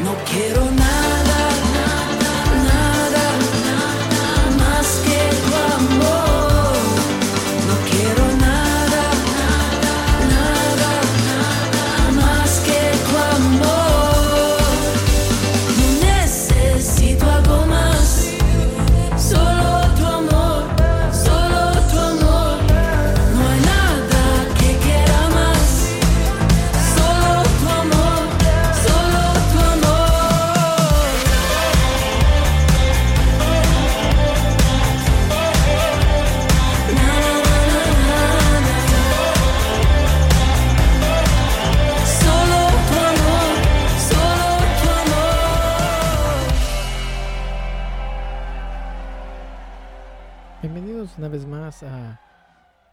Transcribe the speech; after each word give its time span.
No 0.00 0.14
quiero 0.24 0.70
nada. 0.70 1.17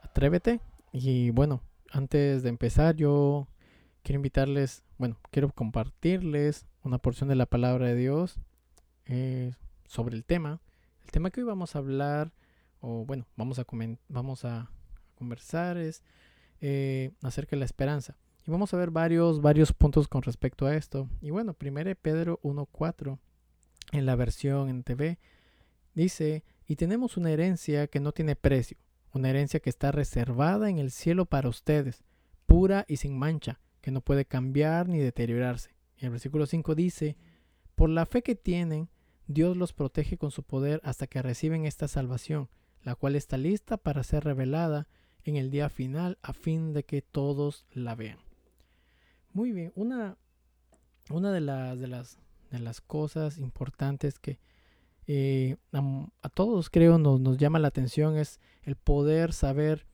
Atrévete. 0.03 0.59
Y 0.92 1.31
bueno, 1.31 1.64
antes 1.90 2.44
de 2.44 2.50
empezar, 2.50 2.96
yo 2.96 3.48
quiero 4.03 4.18
invitarles, 4.18 4.84
bueno, 5.00 5.18
quiero 5.31 5.50
compartirles 5.50 6.68
una 6.84 7.00
porción 7.00 7.28
de 7.28 7.36
la 7.36 7.48
palabra 7.48 7.88
de 7.88 7.96
Dios 7.96 8.40
eh, 9.08 9.52
sobre 9.88 10.16
el 10.16 10.26
tema. 10.26 10.62
El 11.06 11.12
tema 11.12 11.31
que 11.31 11.42
hoy 11.42 11.48
vamos 11.48 11.76
a 11.76 11.80
hablar, 11.80 12.34
o 12.81 13.03
bueno, 13.03 13.26
vamos 13.36 13.58
a, 13.58 13.66
vamos 14.09 14.46
a 14.46 14.70
conversar 15.16 15.78
es 15.78 16.03
eh, 16.62 17.14
acerca 17.24 17.56
de 17.56 17.62
la 17.62 17.66
esperanza. 17.66 18.16
Y 18.46 18.52
vamos 18.52 18.76
a 18.76 18.78
ver 18.78 18.92
varios, 18.92 19.42
varios 19.42 19.74
puntos 19.74 20.08
con 20.08 20.22
respecto 20.22 20.68
a 20.68 20.76
esto. 20.76 21.09
Y 21.20 21.32
bueno, 21.32 21.56
primero 21.56 21.92
Pedro 21.96 22.40
1.4 22.44 23.18
en 23.92 24.06
la 24.06 24.16
versión 24.16 24.70
en 24.70 24.84
TV 24.84 25.18
dice, 25.96 26.44
y 26.68 26.76
tenemos 26.76 27.18
una 27.18 27.31
herencia 27.31 27.88
que 27.88 28.00
no 28.00 28.12
tiene 28.12 28.36
precio 28.36 28.78
una 29.16 29.29
herencia 29.29 29.62
que 29.62 29.70
está 29.70 29.91
reservada 29.91 30.70
en 30.70 30.78
el 30.78 30.91
cielo 30.91 31.26
para 31.26 31.47
ustedes, 31.47 32.03
pura 32.46 32.85
y 32.88 32.97
sin 32.97 33.17
mancha, 33.17 33.62
que 33.82 33.91
no 33.91 34.02
puede 34.02 34.26
cambiar 34.26 34.90
ni 34.90 35.00
deteriorarse. 35.00 35.73
Y 35.97 36.06
el 36.06 36.12
versículo 36.12 36.46
5 36.46 36.76
dice, 36.76 37.16
por 37.76 37.90
la 37.90 38.06
fe 38.06 38.22
que 38.22 38.35
tienen, 38.35 38.90
Dios 39.28 39.56
los 39.56 39.72
protege 39.72 40.17
con 40.17 40.32
su 40.32 40.44
poder 40.44 40.82
hasta 40.84 41.08
que 41.08 41.22
reciben 41.22 41.66
esta 41.66 41.88
salvación, 41.88 42.50
la 42.84 42.96
cual 42.96 43.16
está 43.16 43.38
lista 43.38 43.78
para 43.78 44.03
ser 44.03 44.26
revelada 44.26 44.88
en 45.23 45.38
el 45.38 45.50
día 45.50 45.70
final 45.70 46.20
a 46.22 46.34
fin 46.34 46.73
de 46.73 46.84
que 46.84 47.02
todos 47.02 47.66
la 47.72 47.96
vean. 47.96 48.20
Muy 49.32 49.53
bien, 49.53 49.72
una, 49.76 50.18
una 51.09 51.32
de, 51.32 51.41
las, 51.41 51.79
de, 51.79 51.88
las, 51.88 52.20
de 52.52 52.59
las 52.59 52.82
cosas 52.82 53.38
importantes 53.38 54.20
que 54.20 54.40
eh, 55.07 55.57
a, 55.72 56.29
todos 56.29 56.69
creo 56.69 56.97
nos, 56.97 57.19
nos, 57.19 57.37
llama 57.37 57.59
la 57.59 57.67
atención 57.67 58.17
es 58.17 58.40
el 58.63 58.75
poder 58.75 59.34
saber 59.34 59.85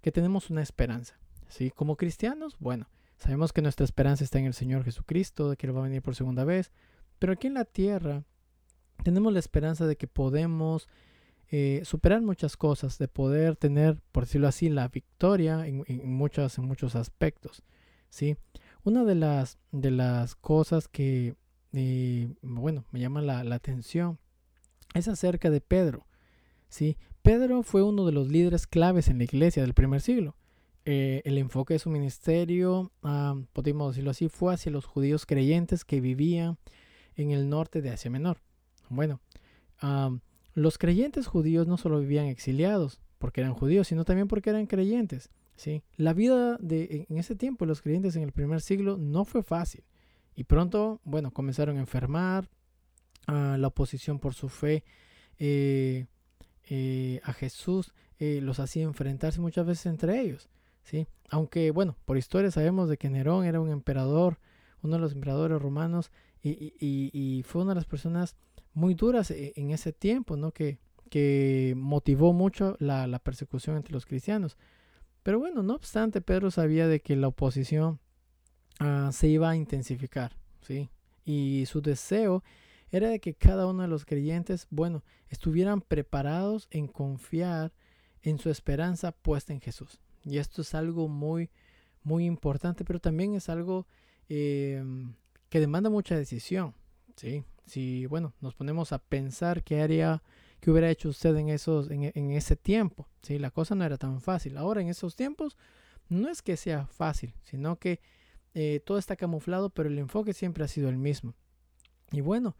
que 0.00 0.12
tenemos 0.12 0.50
una 0.50 0.62
esperanza. 0.62 1.18
¿sí? 1.48 1.70
Como 1.70 1.96
cristianos, 1.96 2.56
bueno, 2.58 2.88
sabemos 3.18 3.52
que 3.52 3.62
nuestra 3.62 3.84
esperanza 3.84 4.24
está 4.24 4.38
en 4.38 4.46
el 4.46 4.54
Señor 4.54 4.84
Jesucristo, 4.84 5.50
de 5.50 5.56
que 5.56 5.66
Él 5.66 5.76
va 5.76 5.80
a 5.80 5.84
venir 5.84 6.02
por 6.02 6.14
segunda 6.14 6.44
vez, 6.44 6.72
pero 7.18 7.32
aquí 7.32 7.46
en 7.46 7.54
la 7.54 7.64
tierra 7.64 8.24
tenemos 9.02 9.32
la 9.32 9.38
esperanza 9.38 9.86
de 9.86 9.96
que 9.96 10.06
podemos 10.06 10.88
eh, 11.50 11.82
superar 11.84 12.22
muchas 12.22 12.56
cosas, 12.56 12.98
de 12.98 13.08
poder 13.08 13.56
tener, 13.56 14.00
por 14.12 14.24
decirlo 14.24 14.48
así, 14.48 14.68
la 14.68 14.88
victoria 14.88 15.66
en, 15.66 15.84
muchos, 16.04 16.58
en 16.58 16.64
muchos 16.64 16.96
aspectos. 16.96 17.62
¿sí? 18.08 18.36
una 18.84 19.04
de 19.04 19.14
las, 19.14 19.58
de 19.72 19.90
las 19.90 20.34
cosas 20.36 20.88
que, 20.88 21.34
eh, 21.72 22.34
bueno, 22.42 22.84
me 22.92 23.00
llama 23.00 23.22
la, 23.22 23.42
la, 23.42 23.56
atención 23.56 24.18
es 24.94 25.08
acerca 25.08 25.50
de 25.50 25.60
Pedro. 25.60 26.06
¿sí? 26.68 26.96
Pedro 27.22 27.62
fue 27.62 27.82
uno 27.82 28.06
de 28.06 28.12
los 28.12 28.28
líderes 28.28 28.66
claves 28.66 29.08
en 29.08 29.18
la 29.18 29.24
iglesia 29.24 29.62
del 29.62 29.74
primer 29.74 30.00
siglo. 30.00 30.36
Eh, 30.86 31.22
el 31.24 31.38
enfoque 31.38 31.74
de 31.74 31.78
su 31.78 31.90
ministerio, 31.90 32.92
ah, 33.02 33.34
podemos 33.52 33.92
decirlo 33.92 34.10
así, 34.10 34.28
fue 34.28 34.54
hacia 34.54 34.70
los 34.70 34.84
judíos 34.84 35.24
creyentes 35.24 35.84
que 35.84 36.00
vivían 36.00 36.58
en 37.16 37.30
el 37.30 37.48
norte 37.48 37.80
de 37.80 37.90
Asia 37.90 38.10
Menor. 38.10 38.38
Bueno, 38.90 39.20
los 40.54 40.78
creyentes 40.78 41.26
judíos 41.26 41.66
no 41.66 41.76
solo 41.76 42.00
vivían 42.00 42.26
exiliados 42.26 43.00
porque 43.18 43.40
eran 43.40 43.54
judíos, 43.54 43.88
sino 43.88 44.04
también 44.04 44.28
porque 44.28 44.50
eran 44.50 44.66
creyentes. 44.66 45.30
¿sí? 45.56 45.82
La 45.96 46.12
vida 46.12 46.58
en 46.60 47.18
ese 47.18 47.34
tiempo, 47.34 47.64
los 47.64 47.80
creyentes 47.80 48.16
en 48.16 48.22
el 48.22 48.32
primer 48.32 48.60
siglo 48.60 48.98
no 48.98 49.24
fue 49.24 49.42
fácil. 49.42 49.84
Y 50.36 50.44
pronto, 50.44 51.00
bueno, 51.04 51.30
comenzaron 51.30 51.76
a 51.78 51.80
enfermar, 51.80 52.50
a 53.26 53.56
la 53.58 53.68
oposición 53.68 54.18
por 54.18 54.34
su 54.34 54.48
fe 54.48 54.84
eh, 55.38 56.06
eh, 56.68 57.20
a 57.24 57.32
Jesús 57.32 57.92
eh, 58.18 58.40
los 58.42 58.60
hacía 58.60 58.84
enfrentarse 58.84 59.40
muchas 59.40 59.66
veces 59.66 59.86
entre 59.86 60.20
ellos. 60.20 60.48
¿sí? 60.82 61.06
Aunque, 61.30 61.70
bueno, 61.70 61.96
por 62.04 62.16
historia 62.16 62.50
sabemos 62.50 62.88
de 62.88 62.96
que 62.96 63.10
Nerón 63.10 63.44
era 63.44 63.60
un 63.60 63.70
emperador, 63.70 64.38
uno 64.82 64.96
de 64.96 65.00
los 65.00 65.12
emperadores 65.12 65.60
romanos, 65.60 66.10
y, 66.42 67.42
fue 67.46 67.62
una 67.62 67.70
de 67.70 67.76
las 67.76 67.86
personas 67.86 68.36
muy 68.74 68.92
duras 68.92 69.30
en 69.30 69.70
ese 69.70 69.94
tiempo, 69.94 70.36
¿no? 70.36 70.52
Que, 70.52 70.78
que 71.08 71.72
motivó 71.74 72.34
mucho 72.34 72.76
la, 72.80 73.06
la 73.06 73.18
persecución 73.18 73.76
entre 73.76 73.94
los 73.94 74.04
cristianos. 74.04 74.58
Pero 75.24 75.38
bueno, 75.38 75.62
no 75.62 75.74
obstante, 75.74 76.20
Pedro 76.20 76.50
sabía 76.50 76.86
de 76.86 77.00
que 77.00 77.16
la 77.16 77.28
oposición 77.28 77.98
ah, 78.78 79.08
se 79.10 79.28
iba 79.28 79.48
a 79.48 79.56
intensificar, 79.56 80.36
¿sí? 80.60 80.90
Y 81.24 81.64
su 81.66 81.80
deseo 81.80 82.44
era 82.96 83.08
de 83.08 83.18
que 83.18 83.34
cada 83.34 83.66
uno 83.66 83.82
de 83.82 83.88
los 83.88 84.04
creyentes, 84.04 84.68
bueno, 84.70 85.02
estuvieran 85.28 85.80
preparados 85.80 86.68
en 86.70 86.86
confiar 86.86 87.72
en 88.22 88.38
su 88.38 88.50
esperanza 88.50 89.10
puesta 89.10 89.52
en 89.52 89.60
Jesús. 89.60 89.98
Y 90.22 90.38
esto 90.38 90.62
es 90.62 90.74
algo 90.76 91.08
muy, 91.08 91.50
muy 92.04 92.24
importante, 92.24 92.84
pero 92.84 93.00
también 93.00 93.34
es 93.34 93.48
algo 93.48 93.88
em, 94.28 95.14
que 95.48 95.58
demanda 95.58 95.90
mucha 95.90 96.16
decisión, 96.16 96.72
¿sí? 97.16 97.42
Si, 97.66 98.06
bueno, 98.06 98.32
nos 98.40 98.54
ponemos 98.54 98.92
a 98.92 98.98
pensar 98.98 99.64
qué 99.64 99.80
haría 99.82 100.22
que 100.60 100.70
hubiera 100.70 100.88
hecho 100.88 101.08
usted 101.08 101.34
en, 101.36 101.48
esos, 101.48 101.90
en, 101.90 102.30
ese 102.30 102.56
tiempo. 102.56 103.08
¿sí? 103.22 103.38
La 103.38 103.50
cosa 103.50 103.74
no 103.74 103.84
era 103.84 103.96
tan 103.98 104.20
fácil. 104.20 104.56
Ahora 104.56 104.82
en 104.82 104.88
esos 104.88 105.16
tiempos 105.16 105.56
no 106.08 106.28
es 106.28 106.42
que 106.42 106.56
sea 106.56 106.86
fácil, 106.86 107.34
sino 107.42 107.76
que 107.76 108.00
eh, 108.54 108.80
todo 108.84 108.98
está 108.98 109.16
camuflado, 109.16 109.70
pero 109.70 109.88
el 109.88 109.98
enfoque 109.98 110.32
siempre 110.32 110.62
ha 110.62 110.68
sido 110.68 110.90
el 110.90 110.98
mismo. 110.98 111.34
Y 112.12 112.20
bueno, 112.20 112.56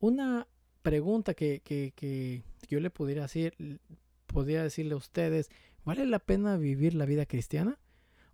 una 0.00 0.46
pregunta 0.82 1.34
que, 1.34 1.62
que, 1.64 2.42
yo 2.68 2.80
le 2.80 2.90
pudiera 2.90 3.22
decir, 3.22 3.80
podría 4.26 4.62
decirle 4.62 4.94
a 4.94 4.98
ustedes, 4.98 5.50
¿vale 5.84 6.06
la 6.06 6.18
pena 6.18 6.56
vivir 6.56 6.94
la 6.94 7.06
vida 7.06 7.26
cristiana? 7.26 7.78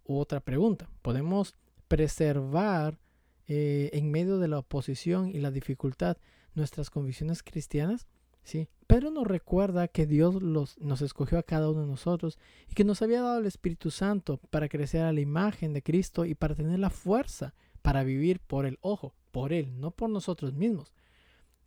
Otra 0.05 0.41
pregunta, 0.41 0.89
¿podemos 1.03 1.55
preservar 1.89 2.99
eh, 3.47 3.91
en 3.93 4.11
medio 4.11 4.39
de 4.39 4.49
la 4.49 4.59
oposición 4.59 5.29
y 5.29 5.39
la 5.39 5.51
dificultad 5.51 6.17
nuestras 6.55 6.91
convicciones 6.91 7.43
cristianas? 7.43 8.07
¿sí? 8.43 8.69
Pedro 8.87 9.11
nos 9.11 9.27
recuerda 9.27 9.89
que 9.89 10.07
Dios 10.07 10.43
los, 10.43 10.79
nos 10.79 11.01
escogió 11.03 11.39
a 11.39 11.43
cada 11.43 11.71
uno 11.71 11.83
de 11.83 11.87
nosotros 11.87 12.39
y 12.69 12.75
que 12.75 12.85
nos 12.85 13.01
había 13.03 13.23
dado 13.23 13.39
el 13.39 13.47
Espíritu 13.47 13.91
Santo 13.91 14.39
para 14.51 14.69
crecer 14.69 15.03
a 15.03 15.13
la 15.13 15.21
imagen 15.21 15.73
de 15.73 15.83
Cristo 15.83 16.25
y 16.25 16.35
para 16.35 16.55
tener 16.55 16.79
la 16.79 16.91
fuerza 16.91 17.55
para 17.81 18.05
vivir 18.05 18.41
por 18.41 18.67
el 18.67 18.79
ojo, 18.81 19.15
por 19.31 19.53
Él, 19.53 19.81
no 19.81 19.91
por 19.91 20.11
nosotros 20.11 20.53
mismos. 20.53 20.93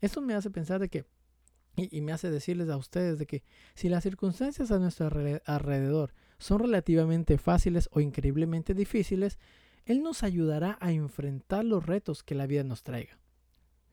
Esto 0.05 0.21
me 0.21 0.35
hace 0.35 0.51
pensar 0.51 0.79
de 0.79 0.87
que, 0.87 1.03
y, 1.75 1.99
me 2.01 2.11
hace 2.11 2.29
decirles 2.29 2.69
a 2.69 2.77
ustedes 2.77 3.17
de 3.17 3.25
que 3.25 3.41
si 3.73 3.89
las 3.89 4.03
circunstancias 4.03 4.69
a 4.69 4.77
nuestro 4.77 5.07
alrededor 5.45 6.13
son 6.37 6.59
relativamente 6.59 7.39
fáciles 7.39 7.89
o 7.91 8.01
increíblemente 8.01 8.75
difíciles, 8.75 9.39
Él 9.83 10.03
nos 10.03 10.21
ayudará 10.21 10.77
a 10.79 10.91
enfrentar 10.91 11.65
los 11.65 11.87
retos 11.87 12.21
que 12.21 12.35
la 12.35 12.45
vida 12.45 12.63
nos 12.63 12.83
traiga. 12.83 13.17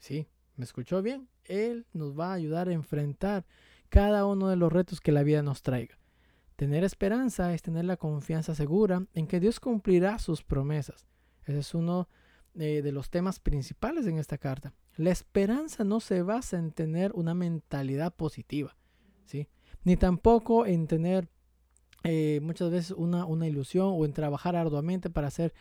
¿Sí? 0.01 0.29
¿Me 0.57 0.67
escuchó 0.67 1.01
bien? 1.01 1.31
Él 1.45 1.87
nos 1.95 2.17
va 2.17 2.33
a 2.33 2.35
ayudar 2.35 2.69
a 2.69 2.75
enfrentar 2.75 3.47
cada 3.89 4.27
uno 4.27 4.51
de 4.51 4.57
los 4.57 4.71
retos 4.71 5.01
que 5.01 5.13
la 5.13 5.23
vida 5.23 5.43
nos 5.43 5.63
traiga. 5.63 5.99
Tener 6.57 6.85
esperanza 6.85 7.55
es 7.55 7.63
tener 7.63 7.87
la 7.87 7.97
confianza 7.97 8.55
segura 8.55 9.07
en 9.15 9.27
que 9.27 9.41
Dios 9.41 9.61
cumplirá 9.61 10.19
sus 10.19 10.43
promesas. 10.43 11.07
Ese 11.47 11.61
es 11.61 11.73
uno 11.73 12.07
eh, 12.55 12.83
de 12.83 12.93
los 12.93 13.09
temas 13.09 13.41
principales 13.41 14.07
en 14.07 14.19
esta 14.19 14.37
carta. 14.37 14.75
La 14.97 15.11
esperanza 15.11 15.85
no 15.85 16.01
se 16.01 16.23
basa 16.23 16.59
en 16.59 16.71
tener 16.71 17.13
una 17.15 17.35
mentalidad 17.35 18.15
positiva, 18.15 18.77
¿sí? 19.25 19.49
ni 19.85 19.97
tampoco 19.97 20.67
en 20.67 20.87
tener 20.87 21.29
eh, 22.05 22.41
muchas 22.43 22.71
veces 22.71 22.91
una, 22.91 23.25
una, 23.25 23.47
ilusión 23.47 23.93
o 23.93 24.05
en 24.05 24.13
trabajar 24.13 24.57
arduamente 24.57 25.09
para 25.09 25.29
hacer 25.29 25.55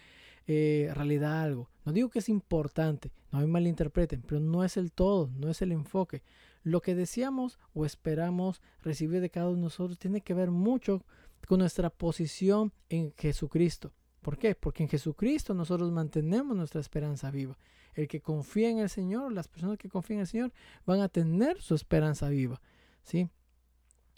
eh, 0.48 0.92
realidad 0.94 1.42
algo. 1.42 1.70
No 1.86 1.94
digo 1.94 2.10
que 2.10 2.20
es 2.20 2.30
importante, 2.30 3.12
no 3.32 3.40
me 3.40 3.48
malinterpreten, 3.48 4.22
pero 4.22 4.42
no 4.42 4.64
es 4.64 4.76
el 4.76 4.92
todo, 4.92 5.30
no 5.38 5.50
es 5.50 5.62
el 5.62 5.72
enfoque. 5.72 6.24
Lo 6.64 6.82
que 6.82 6.96
deseamos 6.96 7.58
o 7.74 7.86
esperamos 7.86 8.62
recibir 8.84 9.22
de 9.22 9.30
cada 9.30 9.48
uno 9.48 9.56
de 9.58 9.62
nosotros 9.64 9.98
tiene 9.98 10.22
que 10.22 10.34
ver 10.34 10.52
mucho 10.52 11.04
con 11.48 11.60
nuestra 11.60 11.90
posición 11.90 12.74
en 12.90 13.14
Jesucristo. 13.18 13.94
¿Por 14.22 14.38
qué? 14.38 14.56
Porque 14.56 14.84
en 14.84 14.90
Jesucristo 14.90 15.54
nosotros 15.54 15.92
mantenemos 15.92 16.56
nuestra 16.56 16.80
esperanza 16.80 17.32
viva. 17.32 17.58
El 17.94 18.08
que 18.08 18.22
confía 18.22 18.70
en 18.70 18.78
el 18.78 18.90
Señor, 18.90 19.34
las 19.34 19.48
personas 19.48 19.78
que 19.78 19.90
confían 19.90 20.18
en 20.18 20.22
el 20.22 20.28
Señor, 20.28 20.54
van 20.86 21.02
a 21.02 21.10
tener 21.10 21.60
su 21.62 21.76
esperanza 21.76 22.30
viva. 22.30 22.62
¿sí? 23.04 23.30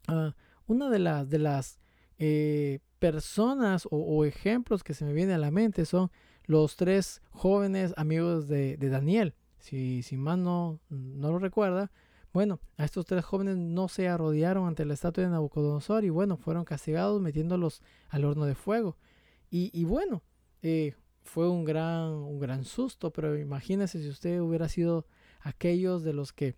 Ah, 0.08 0.36
una 0.68 0.90
de 0.90 1.00
las, 1.00 1.30
de 1.30 1.40
las 1.40 1.80
eh, 2.20 2.80
personas 3.00 3.88
o, 3.92 4.26
ejemplos 4.26 4.84
que 4.84 4.94
se 4.94 5.06
me 5.06 5.14
vienen 5.14 5.36
a 5.36 5.40
la 5.40 5.52
mente 5.52 5.86
son 5.86 6.12
los 6.46 6.76
tres 6.76 7.22
jóvenes 7.32 7.94
amigos 7.98 8.48
de, 8.48 8.78
Daniel. 8.78 9.34
Si, 9.60 10.04
si 10.04 10.18
más 10.18 10.38
no, 10.38 10.80
lo 10.90 11.40
recuerda, 11.40 11.92
bueno, 12.34 12.60
a 12.78 12.84
estos 12.84 13.06
tres 13.06 13.24
jóvenes 13.24 13.58
no 13.58 13.88
se 13.88 14.10
arrodiaron 14.10 14.68
ante 14.68 14.86
la 14.86 14.94
estatua 14.94 15.24
de 15.24 15.30
Nabucodonosor 15.30 16.04
y 16.04 16.10
bueno, 16.10 16.36
fueron 16.36 16.66
castigados 16.66 17.22
metiéndolos 17.22 17.82
al 18.10 18.26
horno 18.26 18.46
de 18.46 18.56
fuego. 18.56 18.98
Y, 19.56 19.84
bueno, 19.84 20.24
eh, 20.64 20.96
fue 21.22 21.48
un 21.48 21.64
gran, 21.64 22.10
un 22.10 22.40
gran 22.40 22.66
susto, 22.66 23.14
pero 23.14 23.38
imagínese 23.38 24.02
si 24.02 24.10
usted 24.10 24.42
hubiera 24.42 24.68
sido 24.68 25.06
aquellos 25.42 26.04
de 26.04 26.12
los 26.12 26.34
que 26.34 26.56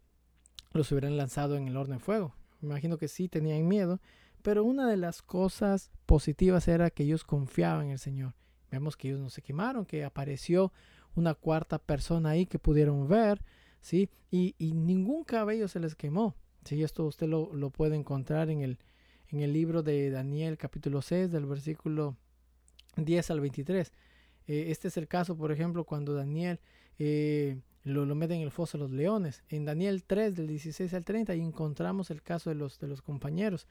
los 0.71 0.89
hubieran 0.93 1.17
lanzado 1.17 1.57
en 1.57 1.67
el 1.67 1.75
horno 1.75 1.95
de 1.95 1.99
fuego. 1.99 2.33
Imagino 2.61 2.97
que 2.97 3.09
sí 3.09 3.27
tenían 3.27 3.67
miedo, 3.67 3.99
pero 4.43 4.63
una 4.63 4.89
de 4.89 4.95
las 4.95 5.21
cosas 5.21 5.91
positivas 6.05 6.69
era 6.69 6.89
que 6.89 7.03
ellos 7.03 7.25
confiaban 7.25 7.87
en 7.87 7.91
el 7.91 7.99
Señor. 7.99 8.33
Vemos 8.71 8.95
que 8.95 9.09
ellos 9.09 9.19
no 9.19 9.29
se 9.29 9.41
quemaron, 9.41 9.85
que 9.85 10.05
apareció 10.05 10.71
una 11.15 11.33
cuarta 11.33 11.79
persona 11.79 12.29
ahí 12.29 12.45
que 12.45 12.59
pudieron 12.59 13.09
ver, 13.09 13.43
¿sí? 13.81 14.09
Y, 14.31 14.55
ningún 14.57 15.25
cabello 15.25 15.67
se 15.67 15.81
les 15.81 15.95
quemó. 15.95 16.33
Sí, 16.63 16.81
esto 16.81 17.03
usted 17.03 17.27
lo, 17.27 17.53
lo, 17.53 17.71
puede 17.71 17.97
encontrar 17.97 18.49
en 18.49 18.61
el, 18.61 18.79
en 19.27 19.41
el 19.41 19.51
libro 19.51 19.83
de 19.83 20.09
Daniel 20.11 20.57
capítulo 20.57 21.01
6 21.01 21.29
del 21.29 21.45
versículo 21.45 22.15
10 22.95 23.31
al 23.31 23.39
23. 23.41 23.91
Eh, 24.47 24.65
este 24.69 24.87
es 24.87 24.97
el 24.97 25.07
caso, 25.07 25.35
por 25.35 25.51
ejemplo, 25.51 25.83
cuando 25.83 26.13
Daniel 26.13 26.59
eh, 26.99 27.59
lo, 27.83 28.05
lo, 28.05 28.15
mete 28.15 28.35
en 28.35 28.41
el 28.41 28.51
foso 28.51 28.77
de 28.77 28.83
los 28.83 28.91
leones. 28.91 29.43
En 29.49 29.65
Daniel 29.65 30.03
3, 30.03 30.35
del 30.35 30.47
16 30.47 30.93
al 30.93 31.03
30, 31.03 31.35
y 31.35 31.41
encontramos 31.41 32.11
el 32.11 32.21
caso 32.21 32.49
de 32.49 32.55
los, 32.55 32.79
de 32.79 32.87
los 32.87 33.01
compañeros. 33.01 33.67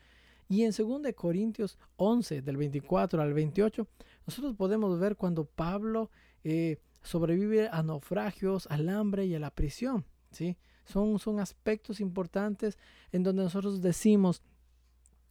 Y 0.49 0.63
en 0.63 0.73
2 0.73 1.13
Corintios 1.15 1.79
11, 1.97 2.43
del 2.43 2.57
24 2.57 3.23
al 3.23 3.33
28, 3.33 3.87
nosotros 4.27 4.55
podemos 4.57 4.99
ver 4.99 5.17
cuando 5.17 5.45
Pablo 5.45 6.11
eh, 6.43 6.79
sobrevive 7.03 7.69
a 7.69 7.83
naufragios, 7.83 8.67
al 8.71 8.89
hambre 8.89 9.27
y 9.27 9.35
a 9.35 9.39
la 9.39 9.51
prisión. 9.51 10.05
¿sí? 10.31 10.57
Son, 10.85 11.19
son 11.19 11.41
aspectos 11.41 12.01
importantes 12.01 12.79
en 13.13 13.23
donde 13.23 13.43
nosotros 13.43 13.81
decimos, 13.81 14.43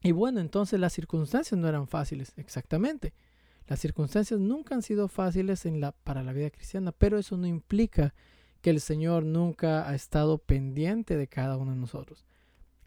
y 0.01 0.11
bueno, 0.11 0.39
entonces 0.39 0.79
las 0.79 0.93
circunstancias 0.93 1.59
no 1.59 1.67
eran 1.67 1.87
fáciles, 1.87 2.33
exactamente. 2.37 3.13
Las 3.67 3.79
circunstancias 3.79 4.39
nunca 4.39 4.75
han 4.75 4.81
sido 4.81 5.07
fáciles 5.07 5.65
para 6.03 6.23
la 6.23 6.33
vida 6.33 6.49
cristiana, 6.49 6.91
pero 6.91 7.17
eso 7.17 7.37
no 7.37 7.47
implica 7.47 8.13
que 8.61 8.69
el 8.69 8.81
Señor 8.81 9.23
nunca 9.23 9.89
ha 9.89 9.95
estado 9.95 10.37
pendiente 10.37 11.17
de 11.17 11.27
cada 11.27 11.57
uno 11.57 11.71
de 11.71 11.77
nosotros. 11.77 12.25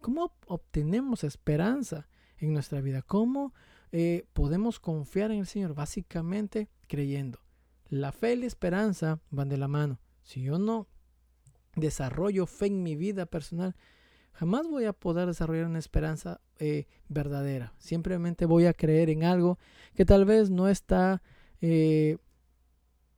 ¿Cómo 0.00 0.34
obtenemos 0.46 1.24
esperanza 1.24 2.08
en 2.38 2.52
nuestra 2.52 2.80
vida? 2.80 3.02
¿Cómo 3.02 3.54
eh, 3.92 4.26
podemos 4.32 4.78
confiar 4.80 5.30
en 5.30 5.40
el 5.40 5.46
Señor? 5.46 5.74
Básicamente 5.74 6.68
creyendo. 6.86 7.40
La 7.88 8.12
fe 8.12 8.34
y 8.34 8.36
la 8.36 8.46
esperanza 8.46 9.20
van 9.30 9.48
de 9.48 9.56
la 9.56 9.68
mano. 9.68 10.00
Si 10.22 10.42
yo 10.42 10.58
no 10.58 10.88
desarrollo 11.74 12.46
fe 12.46 12.66
en 12.66 12.82
mi 12.82 12.96
vida 12.96 13.26
personal, 13.26 13.76
jamás 14.36 14.68
voy 14.68 14.84
a 14.84 14.92
poder 14.92 15.26
desarrollar 15.26 15.66
una 15.66 15.78
esperanza 15.78 16.40
eh, 16.58 16.86
verdadera. 17.08 17.72
Simplemente 17.78 18.46
voy 18.46 18.66
a 18.66 18.74
creer 18.74 19.10
en 19.10 19.24
algo 19.24 19.58
que 19.94 20.04
tal 20.04 20.24
vez 20.24 20.50
no 20.50 20.68
está, 20.68 21.22
eh, 21.60 22.18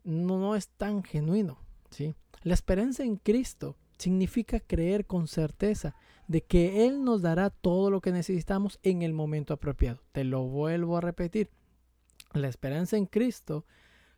no, 0.04 0.38
no 0.38 0.54
es 0.54 0.68
tan 0.68 1.02
genuino. 1.02 1.58
¿sí? 1.90 2.14
La 2.42 2.54
esperanza 2.54 3.02
en 3.02 3.16
Cristo 3.16 3.76
significa 3.98 4.60
creer 4.60 5.06
con 5.06 5.26
certeza 5.26 5.96
de 6.28 6.42
que 6.42 6.86
Él 6.86 7.04
nos 7.04 7.22
dará 7.22 7.50
todo 7.50 7.90
lo 7.90 8.00
que 8.00 8.12
necesitamos 8.12 8.78
en 8.82 9.02
el 9.02 9.12
momento 9.12 9.54
apropiado. 9.54 10.00
Te 10.12 10.22
lo 10.24 10.44
vuelvo 10.44 10.96
a 10.96 11.00
repetir. 11.00 11.50
La 12.32 12.48
esperanza 12.48 12.96
en 12.96 13.06
Cristo 13.06 13.64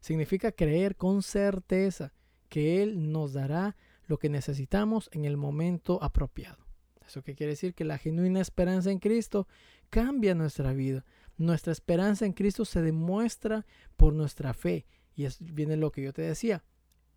significa 0.01 0.53
creer 0.53 0.97
con 0.97 1.23
certeza 1.23 2.13
que 2.49 2.83
Él 2.83 3.11
nos 3.11 3.33
dará 3.33 3.77
lo 4.07 4.19
que 4.19 4.29
necesitamos 4.29 5.09
en 5.13 5.25
el 5.25 5.37
momento 5.37 6.03
apropiado. 6.03 6.70
¿Eso 7.11 7.23
qué 7.23 7.35
quiere 7.35 7.55
decir? 7.55 7.75
Que 7.75 7.85
la 7.85 7.99
genuina 7.99 8.41
esperanza 8.41 8.93
en 8.93 9.01
Cristo 9.01 9.49
cambia 9.91 10.37
nuestra 10.37 10.73
vida. 10.73 11.05
Nuestra 11.39 11.73
esperanza 11.73 12.25
en 12.25 12.33
Cristo 12.33 12.65
se 12.65 12.83
demuestra 12.83 13.67
por 13.97 14.13
nuestra 14.13 14.55
fe. 14.55 14.87
Y 15.17 15.25
es, 15.25 15.39
viene 15.41 15.77
lo 15.77 15.91
que 15.91 16.03
yo 16.03 16.13
te 16.13 16.23
decía. 16.23 16.63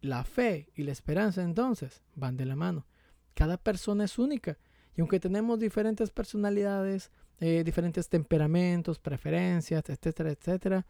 La 0.02 0.24
fe 0.24 0.72
y 0.76 0.82
la 0.82 0.92
esperanza 0.92 1.44
entonces 1.44 2.02
van 2.16 2.38
de 2.38 2.46
la 2.46 2.56
mano. 2.56 2.88
Cada 3.36 3.58
persona 3.58 4.06
es 4.06 4.18
única. 4.18 4.58
Y 4.98 5.02
aunque 5.02 5.20
tenemos 5.20 5.60
diferentes 5.60 6.10
personalidades, 6.10 7.12
eh, 7.40 7.64
diferentes 7.64 8.10
temperamentos, 8.10 8.98
preferencias, 8.98 9.88
etcétera, 9.88 10.32
etcétera, 10.32 10.88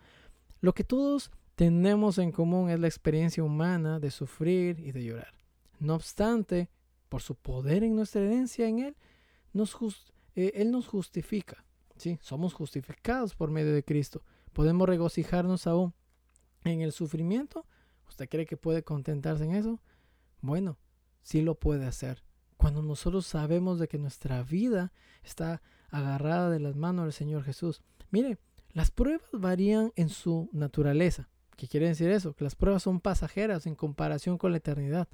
lo 0.62 0.74
que 0.74 0.86
todos 0.86 1.30
tenemos 1.56 2.20
en 2.20 2.32
común 2.32 2.70
es 2.70 2.80
la 2.80 2.88
experiencia 2.88 3.44
humana 3.44 4.00
de 4.00 4.12
sufrir 4.12 4.80
y 4.80 4.94
de 4.94 5.04
llorar. 5.04 5.34
No 5.80 5.96
obstante, 5.96 6.70
por 7.14 7.22
su 7.22 7.36
poder 7.36 7.84
en 7.84 7.96
nuestra 7.96 8.22
herencia 8.22 8.68
en 8.68 8.80
Él, 8.80 8.98
nos 9.54 9.78
eh, 10.36 10.52
Él 10.56 10.72
nos 10.72 10.88
justifica. 10.88 11.64
¿sí? 11.96 12.18
Somos 12.24 12.56
justificados 12.56 13.36
por 13.36 13.52
medio 13.52 13.72
de 13.72 13.84
Cristo. 13.84 14.24
Podemos 14.52 14.90
regocijarnos 14.90 15.68
aún 15.68 15.94
en 16.64 16.82
el 16.82 16.92
sufrimiento. 16.92 17.68
¿Usted 18.10 18.28
cree 18.28 18.48
que 18.48 18.58
puede 18.58 18.82
contentarse 18.82 19.44
en 19.44 19.54
eso? 19.54 19.80
Bueno, 20.42 20.80
sí 21.22 21.44
lo 21.44 21.54
puede 21.54 21.86
hacer. 21.86 22.24
Cuando 22.58 22.82
nosotros 22.82 23.28
sabemos 23.28 23.78
de 23.78 23.88
que 23.88 24.00
nuestra 24.00 24.42
vida 24.42 24.92
está 25.22 25.62
agarrada 25.92 26.50
de 26.50 26.62
las 26.62 26.76
manos 26.76 27.06
del 27.06 27.14
Señor 27.14 27.44
Jesús. 27.44 27.84
Mire, 28.10 28.40
las 28.72 28.90
pruebas 28.90 29.30
varían 29.34 29.94
en 29.96 30.10
su 30.10 30.50
naturaleza. 30.52 31.30
¿Qué 31.58 31.68
quiere 31.68 31.90
decir 31.90 32.10
eso? 32.10 32.34
Que 32.34 32.44
las 32.44 32.56
pruebas 32.56 32.82
son 32.82 33.00
pasajeras 33.00 33.68
en 33.68 33.76
comparación 33.76 34.40
con 34.40 34.50
la 34.50 34.58
eternidad. 34.58 35.08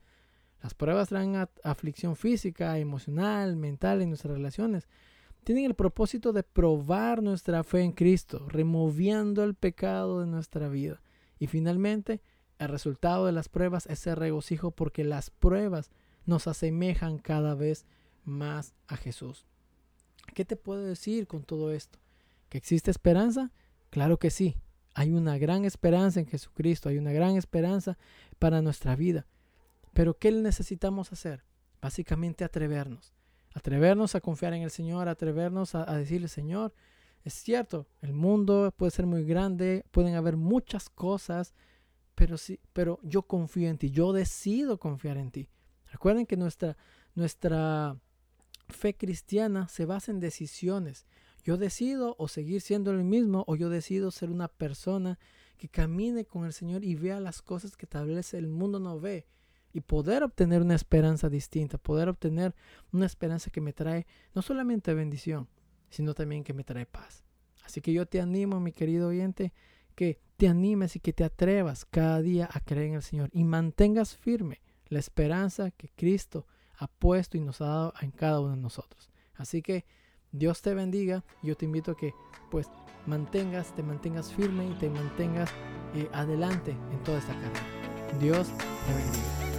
Las 0.62 0.74
pruebas 0.74 1.10
traen 1.10 1.36
aflicción 1.64 2.16
física, 2.16 2.78
emocional, 2.78 3.56
mental 3.56 4.02
en 4.02 4.10
nuestras 4.10 4.34
relaciones. 4.34 4.88
Tienen 5.44 5.66
el 5.66 5.74
propósito 5.74 6.34
de 6.34 6.44
probar 6.44 7.24
nuestra 7.24 7.64
fe 7.64 7.82
en 7.82 7.94
Cristo, 7.94 8.46
removiendo 8.50 9.44
el 9.44 9.56
pecado 9.56 10.20
de 10.20 10.28
nuestra 10.28 10.68
vida. 10.68 11.02
Y 11.40 11.48
finalmente, 11.48 12.22
el 12.60 12.68
resultado 12.68 13.26
de 13.26 13.32
las 13.32 13.48
pruebas 13.48 13.86
es 13.88 14.06
el 14.06 14.18
regocijo 14.18 14.72
porque 14.72 15.06
las 15.06 15.30
pruebas 15.30 15.92
nos 16.26 16.48
asemejan 16.48 17.18
cada 17.18 17.56
vez 17.56 17.86
más 18.26 18.74
a 18.88 18.98
Jesús. 18.98 19.46
¿Qué 20.34 20.44
te 20.44 20.58
puedo 20.58 20.84
decir 20.84 21.26
con 21.26 21.44
todo 21.44 21.72
esto? 21.72 22.00
¿Que 22.50 22.58
existe 22.58 22.92
esperanza? 22.92 23.52
Claro 23.90 24.20
que 24.20 24.30
sí. 24.30 24.58
Hay 24.94 25.12
una 25.12 25.38
gran 25.38 25.64
esperanza 25.64 26.20
en 26.20 26.28
Jesucristo, 26.28 26.90
hay 26.90 26.98
una 26.98 27.14
gran 27.14 27.38
esperanza 27.38 27.98
para 28.38 28.62
nuestra 28.62 28.96
vida. 28.96 29.26
Pero 29.94 30.18
¿qué 30.18 30.32
necesitamos 30.32 31.12
hacer? 31.12 31.44
Básicamente 31.82 32.44
atrevernos. 32.44 33.14
Atrevernos 33.54 34.16
a 34.16 34.22
confiar 34.22 34.54
en 34.54 34.62
el 34.62 34.72
Señor, 34.72 35.08
atrevernos 35.08 35.76
a, 35.76 35.86
decirle, 35.98 36.28
Señor, 36.28 36.74
es 37.24 37.34
cierto, 37.34 37.88
el 38.02 38.14
mundo 38.14 38.74
puede 38.76 38.92
ser 38.92 39.06
muy 39.06 39.26
grande, 39.26 39.86
pueden 39.92 40.16
haber 40.16 40.38
muchas 40.38 40.90
cosas, 40.90 41.54
pero 42.16 42.38
sí, 42.38 42.60
pero 42.74 43.00
yo 43.02 43.24
confío 43.24 43.70
en 43.70 43.78
ti, 43.78 43.90
yo 43.90 44.14
decido 44.14 44.80
confiar 44.80 45.18
en 45.18 45.32
ti. 45.32 45.50
Recuerden 45.92 46.26
que 46.26 46.38
nuestra, 46.38 46.78
nuestra 47.16 47.98
fe 48.68 48.96
cristiana 48.96 49.68
se 49.68 49.86
basa 49.86 50.12
en 50.12 50.20
decisiones. 50.20 51.08
Yo 51.44 51.58
decido 51.58 52.16
o 52.20 52.28
seguir 52.28 52.62
siendo 52.62 52.92
el 52.92 53.04
mismo 53.04 53.44
o 53.48 53.56
yo 53.56 53.70
decido 53.70 54.12
ser 54.12 54.30
una 54.30 54.48
persona 54.48 55.18
que 55.58 55.70
camine 55.70 56.26
con 56.26 56.46
el 56.46 56.54
Señor 56.54 56.84
y 56.84 56.96
vea 56.96 57.20
las 57.20 57.42
cosas 57.42 57.76
que 57.76 57.88
tal 57.88 58.10
el 58.10 58.48
mundo 58.48 58.80
no 58.80 59.00
ve 59.00 59.26
y 59.74 59.82
poder 59.82 60.24
obtener 60.24 60.62
una 60.62 60.76
esperanza 60.76 61.30
distinta, 61.30 61.78
poder 61.78 62.10
obtener 62.10 62.56
una 62.92 63.06
esperanza 63.06 63.52
que 63.52 63.62
me 63.62 63.74
trae 63.74 64.08
no 64.34 64.42
solamente 64.42 64.94
bendición, 64.94 65.48
sino 65.90 66.14
también 66.14 66.44
que 66.44 66.54
me 66.54 66.64
trae 66.64 66.86
paz. 66.86 67.24
Así 67.64 67.82
que 67.82 67.94
yo 67.94 68.06
te 68.08 68.20
animo, 68.20 68.60
mi 68.60 68.72
querido 68.72 69.10
oyente, 69.10 69.54
que 69.96 70.20
te 70.38 70.48
animes 70.48 70.96
y 70.96 71.00
que 71.00 71.14
te 71.14 71.24
atrevas 71.24 71.86
cada 71.86 72.22
día 72.22 72.50
a 72.52 72.62
creer 72.62 72.88
en 72.88 72.94
el 72.96 73.04
Señor 73.04 73.30
y 73.34 73.44
mantengas 73.44 74.16
firme 74.16 74.62
la 74.88 75.00
esperanza 75.00 75.72
que 75.72 75.90
Cristo 75.90 76.48
ha 76.78 76.88
puesto 76.88 77.38
y 77.38 77.42
nos 77.42 77.62
ha 77.62 77.66
dado 77.66 77.94
en 78.02 78.12
cada 78.12 78.40
uno 78.40 78.56
de 78.56 78.62
nosotros. 78.62 79.10
Así 79.36 79.62
que 79.62 79.86
Dios 80.32 80.62
te 80.62 80.74
bendiga. 80.74 81.24
Yo 81.44 81.56
te 81.56 81.66
invito 81.66 81.92
a 81.92 81.98
que 81.98 82.14
pues 82.50 82.68
mantengas, 83.06 83.76
te 83.76 83.84
mantengas 83.84 84.34
firme 84.34 84.68
y 84.68 84.74
te 84.76 84.90
mantengas 84.90 85.50
eh, 85.96 86.08
adelante 86.14 86.72
en 86.72 87.04
toda 87.04 87.20
esta 87.20 87.34
carrera. 87.34 88.20
Dios 88.20 88.48
te 88.48 88.94
bendiga. 88.94 89.59